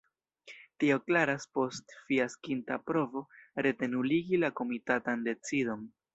Tio 0.83 0.95
klaras 1.09 1.45
post 1.57 1.93
fiaskinta 2.07 2.79
provo 2.87 3.23
rete 3.67 3.91
nuligi 3.93 4.43
la 4.47 4.53
komitatan 4.63 5.25
decidon. 5.31 5.87